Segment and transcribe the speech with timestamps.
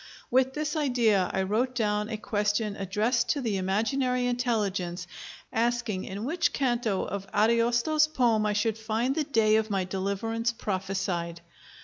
[0.31, 5.05] With this idea I wrote down a question addressed to the imaginary intelligence,
[5.53, 10.51] asking in which canto of Ariosto's poem I should find the day of my deliverance
[10.53, 11.41] prophesied.